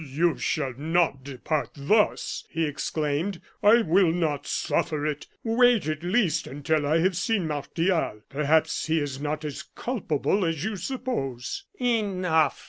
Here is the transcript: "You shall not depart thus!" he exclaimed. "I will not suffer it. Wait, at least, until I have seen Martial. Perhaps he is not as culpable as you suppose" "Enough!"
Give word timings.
"You 0.03 0.35
shall 0.39 0.73
not 0.79 1.23
depart 1.23 1.69
thus!" 1.75 2.45
he 2.49 2.65
exclaimed. 2.65 3.39
"I 3.61 3.83
will 3.83 4.11
not 4.11 4.47
suffer 4.47 5.05
it. 5.05 5.27
Wait, 5.43 5.87
at 5.87 6.01
least, 6.01 6.47
until 6.47 6.87
I 6.87 6.97
have 7.01 7.15
seen 7.15 7.45
Martial. 7.45 8.23
Perhaps 8.27 8.87
he 8.87 8.99
is 8.99 9.21
not 9.21 9.45
as 9.45 9.61
culpable 9.61 10.43
as 10.43 10.63
you 10.63 10.75
suppose" 10.75 11.65
"Enough!" 11.79 12.59